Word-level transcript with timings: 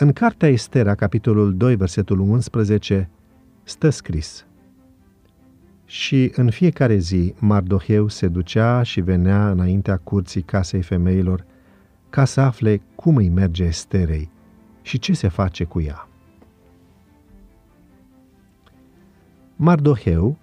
În 0.00 0.12
cartea 0.12 0.48
Estera, 0.48 0.94
capitolul 0.94 1.56
2, 1.56 1.76
versetul 1.76 2.18
11, 2.18 3.10
stă 3.62 3.90
scris 3.90 4.46
Și 5.84 6.32
în 6.34 6.50
fiecare 6.50 6.96
zi 6.96 7.34
Mardoheu 7.38 8.08
se 8.08 8.28
ducea 8.28 8.82
și 8.82 9.00
venea 9.00 9.50
înaintea 9.50 9.96
curții 9.96 10.42
casei 10.42 10.82
femeilor 10.82 11.44
ca 12.10 12.24
să 12.24 12.40
afle 12.40 12.82
cum 12.94 13.16
îi 13.16 13.28
merge 13.28 13.64
Esterei 13.64 14.30
și 14.82 14.98
ce 14.98 15.12
se 15.12 15.28
face 15.28 15.64
cu 15.64 15.80
ea. 15.80 16.08
Mardoheu 19.56 20.36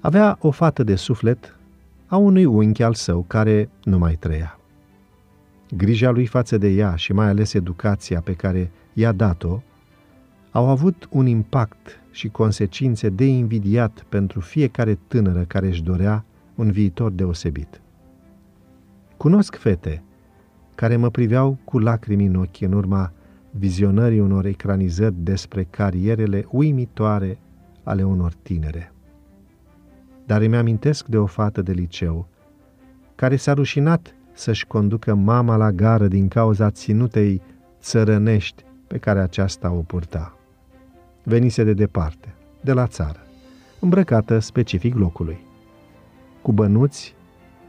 avea 0.00 0.38
o 0.40 0.50
fată 0.50 0.82
de 0.82 0.94
suflet 0.94 1.58
a 2.06 2.16
unui 2.16 2.44
unchi 2.44 2.82
al 2.82 2.94
său 2.94 3.24
care 3.26 3.70
nu 3.84 3.98
mai 3.98 4.14
trăia. 4.14 4.58
Grija 5.70 6.10
lui 6.10 6.26
față 6.26 6.58
de 6.58 6.68
ea 6.68 6.94
și 6.94 7.12
mai 7.12 7.28
ales 7.28 7.54
educația 7.54 8.20
pe 8.20 8.32
care 8.32 8.70
i-a 8.92 9.12
dat-o 9.12 9.62
au 10.50 10.68
avut 10.68 11.08
un 11.10 11.26
impact 11.26 12.00
și 12.10 12.28
consecințe 12.28 13.08
de 13.08 13.24
invidiat 13.24 14.04
pentru 14.08 14.40
fiecare 14.40 14.98
tânără 15.08 15.42
care 15.42 15.66
își 15.66 15.82
dorea 15.82 16.24
un 16.54 16.70
viitor 16.70 17.10
deosebit. 17.10 17.80
Cunosc 19.16 19.56
fete 19.56 20.02
care 20.74 20.96
mă 20.96 21.10
priveau 21.10 21.58
cu 21.64 21.78
lacrimi 21.78 22.26
în 22.26 22.34
ochi 22.34 22.60
în 22.60 22.72
urma 22.72 23.12
vizionării 23.50 24.20
unor 24.20 24.44
ecranizări 24.44 25.14
despre 25.18 25.66
carierele 25.70 26.46
uimitoare 26.50 27.38
ale 27.82 28.02
unor 28.02 28.32
tinere. 28.42 28.92
Dar 30.26 30.42
îmi 30.42 30.56
amintesc 30.56 31.06
de 31.06 31.18
o 31.18 31.26
fată 31.26 31.62
de 31.62 31.72
liceu 31.72 32.28
care 33.14 33.36
s-a 33.36 33.52
rușinat 33.52 34.15
să-și 34.36 34.66
conducă 34.66 35.14
mama 35.14 35.56
la 35.56 35.72
gară 35.72 36.06
din 36.06 36.28
cauza 36.28 36.70
ținutei 36.70 37.42
țărănești 37.80 38.64
pe 38.86 38.98
care 38.98 39.20
aceasta 39.20 39.70
o 39.70 39.80
purta. 39.80 40.36
Venise 41.22 41.64
de 41.64 41.72
departe, 41.72 42.34
de 42.60 42.72
la 42.72 42.86
țară, 42.86 43.20
îmbrăcată 43.80 44.38
specific 44.38 44.94
locului, 44.94 45.38
cu 46.42 46.52
bănuți 46.52 47.14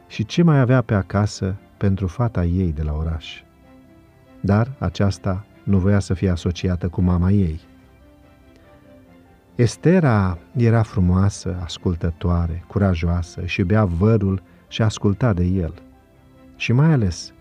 și 0.08 0.26
ce 0.26 0.44
mai 0.44 0.60
avea 0.60 0.82
pe 0.82 0.94
acasă 0.94 1.56
pentru 1.78 2.08
fata 2.08 2.45
ei 2.45 2.72
de 2.72 2.82
la 2.84 2.94
oraș. 2.94 3.42
Dar 4.40 4.72
aceasta 4.80 5.45
nu 5.64 5.78
voia 5.78 6.00
să 6.00 6.14
fie 6.14 6.30
asociată 6.30 6.88
cu 6.88 7.02
mama 7.02 7.32
ei. 7.32 7.60
Estera 9.56 10.38
era 10.56 10.84
frumoasă, 10.84 11.60
ascultătoare, 11.64 12.64
curajoasă, 12.68 13.45
și 13.45 13.60
iubea 13.60 13.86
vărul 13.86 14.42
și 14.68 14.82
asculta 14.82 15.34
de 15.34 15.44
el. 15.44 15.73
Și 16.58 16.72
mai 16.72 16.92
ales, 16.92 17.34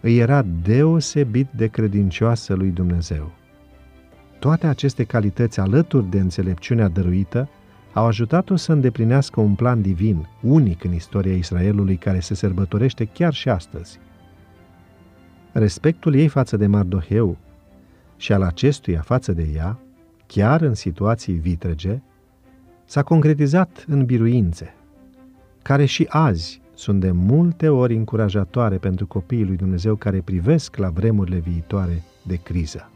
îi 0.00 0.18
era 0.18 0.42
deosebit 0.62 1.48
de 1.56 1.66
credincioasă 1.66 2.54
lui 2.54 2.70
Dumnezeu. 2.70 3.32
Toate 4.38 4.66
aceste 4.66 5.04
calități 5.04 5.60
alături 5.60 6.10
de 6.10 6.20
înțelepciunea 6.20 6.88
dăruită 6.88 7.48
au 7.92 8.06
ajutat-o 8.06 8.56
să 8.56 8.72
îndeplinească 8.72 9.40
un 9.40 9.54
plan 9.54 9.82
divin, 9.82 10.28
unic 10.40 10.84
în 10.84 10.92
istoria 10.92 11.34
Israelului, 11.34 11.96
care 11.96 12.20
se 12.20 12.34
sărbătorește 12.34 13.04
chiar 13.04 13.32
și 13.32 13.48
astăzi. 13.48 13.98
Respectul 15.52 16.14
ei 16.14 16.28
față 16.28 16.56
de 16.56 16.66
Mardoheu 16.66 17.36
și 18.16 18.32
al 18.32 18.42
acestuia 18.42 19.00
față 19.00 19.32
de 19.32 19.48
ea, 19.54 19.78
chiar 20.26 20.60
în 20.60 20.74
situații 20.74 21.34
vitrege, 21.34 22.02
s-a 22.84 23.02
concretizat 23.02 23.84
în 23.88 24.04
biruințe, 24.04 24.74
care 25.62 25.84
și 25.84 26.06
azi 26.08 26.61
sunt 26.74 27.00
de 27.00 27.10
multe 27.10 27.68
ori 27.68 27.96
încurajatoare 27.96 28.76
pentru 28.76 29.06
copiii 29.06 29.44
lui 29.44 29.56
Dumnezeu 29.56 29.94
care 29.94 30.20
privesc 30.20 30.76
la 30.76 30.88
vremurile 30.88 31.38
viitoare 31.38 32.02
de 32.22 32.36
criză. 32.36 32.90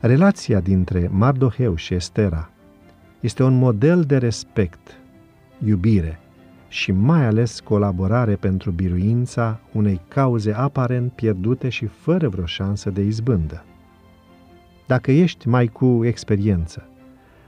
Relația 0.00 0.60
dintre 0.60 1.08
Mardoheu 1.12 1.74
și 1.74 1.94
Estera 1.94 2.50
este 3.20 3.42
un 3.42 3.58
model 3.58 4.02
de 4.02 4.16
respect, 4.16 4.96
iubire 5.64 6.20
și 6.68 6.92
mai 6.92 7.24
ales 7.26 7.60
colaborare 7.60 8.34
pentru 8.34 8.70
biruința 8.70 9.60
unei 9.72 10.00
cauze 10.08 10.52
aparent 10.52 11.12
pierdute 11.12 11.68
și 11.68 11.86
fără 11.86 12.28
vreo 12.28 12.46
șansă 12.46 12.90
de 12.90 13.02
izbândă. 13.02 13.64
Dacă 14.86 15.12
ești 15.12 15.48
mai 15.48 15.66
cu 15.66 16.04
experiență, 16.04 16.88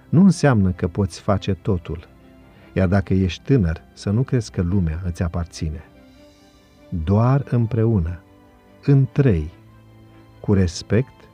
nu 0.09 0.23
înseamnă 0.23 0.71
că 0.71 0.89
poți 0.89 1.21
face 1.21 1.55
totul, 1.55 2.09
iar 2.73 2.89
dacă 2.89 3.15
ești 3.15 3.43
tânăr, 3.45 3.81
să 3.95 4.11
nu 4.11 4.23
crezi 4.23 4.51
că 4.51 4.63
lumea 4.63 5.03
îți 5.05 5.23
aparține. 5.23 5.85
Doar 7.05 7.45
împreună, 7.51 8.21
în 8.85 9.07
trei, 9.13 9.51
cu 10.41 10.53
respect, 10.53 11.29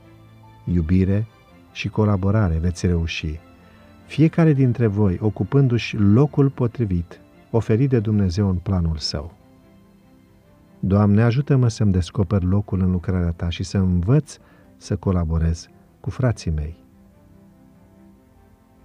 iubire 0.64 1.26
și 1.72 1.88
colaborare 1.88 2.58
veți 2.58 2.86
reuși 2.86 3.38
fiecare 4.06 4.52
dintre 4.52 4.86
voi 4.86 5.19
ocupându-și 5.20 5.97
locul 5.97 6.50
potrivit, 6.50 7.20
oferit 7.50 7.88
de 7.88 8.00
Dumnezeu 8.00 8.48
în 8.48 8.56
planul 8.56 8.97
său. 8.97 9.32
Doamne, 10.80 11.22
ajută-mă 11.22 11.68
să-mi 11.68 11.92
descoper 11.92 12.42
locul 12.42 12.80
în 12.80 12.91
lucrarea 12.91 13.30
Ta 13.30 13.48
și 13.48 13.62
să 13.62 13.78
învăț 13.78 14.36
să 14.76 14.97
colaborez 14.97 15.68
cu 16.00 16.10
frații 16.10 16.50
mei. 16.50 16.85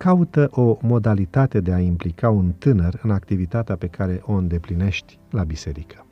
Caută 0.02 0.50
o 0.52 0.78
modalitate 0.82 1.60
de 1.60 1.74
a 1.74 1.80
implica 1.80 2.30
un 2.30 2.52
tânăr 2.58 3.00
în 3.04 3.12
activitatea 3.12 3.76
pe 3.76 3.88
care 3.88 4.22
o 4.26 4.32
îndeplinești 4.32 5.20
la 5.30 5.44
biserică. 5.44 6.06